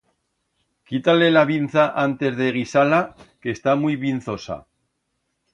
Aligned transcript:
Quita-le 0.91 1.27
la 1.33 1.43
binza 1.49 1.83
antes 2.05 2.39
de 2.41 2.49
guisar-la, 2.57 3.03
que 3.43 3.55
está 3.59 3.79
muit 3.83 4.03
binzosa. 4.07 4.61